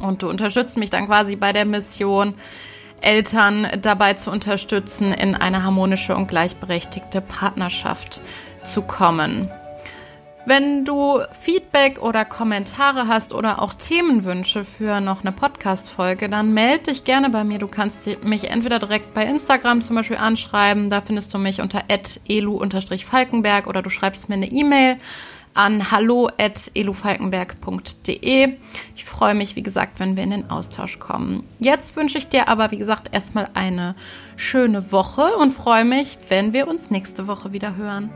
Und 0.00 0.22
du 0.22 0.30
unterstützt 0.30 0.78
mich 0.78 0.88
dann 0.88 1.08
quasi 1.08 1.36
bei 1.36 1.52
der 1.52 1.66
Mission, 1.66 2.36
Eltern 3.00 3.68
dabei 3.82 4.14
zu 4.14 4.30
unterstützen, 4.30 5.12
in 5.12 5.34
eine 5.34 5.62
harmonische 5.62 6.14
und 6.16 6.28
gleichberechtigte 6.28 7.20
Partnerschaft 7.20 8.22
zu 8.62 8.82
kommen. 8.82 9.50
Wenn 10.48 10.84
du 10.84 11.18
Feedback 11.40 12.00
oder 12.00 12.24
Kommentare 12.24 13.08
hast 13.08 13.32
oder 13.32 13.60
auch 13.60 13.74
Themenwünsche 13.74 14.64
für 14.64 15.00
noch 15.00 15.22
eine 15.22 15.32
Podcast-Folge, 15.32 16.28
dann 16.28 16.54
melde 16.54 16.92
dich 16.92 17.02
gerne 17.02 17.30
bei 17.30 17.42
mir. 17.42 17.58
Du 17.58 17.66
kannst 17.66 18.06
mich 18.24 18.48
entweder 18.48 18.78
direkt 18.78 19.12
bei 19.12 19.24
Instagram 19.24 19.82
zum 19.82 19.96
Beispiel 19.96 20.18
anschreiben, 20.18 20.88
da 20.88 21.00
findest 21.00 21.34
du 21.34 21.38
mich 21.38 21.60
unter 21.60 21.82
elu-falkenberg 22.28 23.66
oder 23.66 23.82
du 23.82 23.90
schreibst 23.90 24.28
mir 24.28 24.36
eine 24.36 24.46
E-Mail 24.46 24.98
an 25.56 25.90
hallo.elufalkenberg.de. 25.90 28.54
Ich 28.94 29.04
freue 29.04 29.34
mich, 29.34 29.56
wie 29.56 29.62
gesagt, 29.62 30.00
wenn 30.00 30.16
wir 30.16 30.24
in 30.24 30.30
den 30.30 30.50
Austausch 30.50 30.98
kommen. 30.98 31.44
Jetzt 31.58 31.96
wünsche 31.96 32.18
ich 32.18 32.28
dir 32.28 32.48
aber, 32.48 32.70
wie 32.70 32.78
gesagt, 32.78 33.08
erstmal 33.12 33.48
eine 33.54 33.94
schöne 34.36 34.92
Woche 34.92 35.36
und 35.36 35.52
freue 35.52 35.84
mich, 35.84 36.18
wenn 36.28 36.52
wir 36.52 36.68
uns 36.68 36.90
nächste 36.90 37.26
Woche 37.26 37.52
wieder 37.52 37.76
hören. 37.76 38.10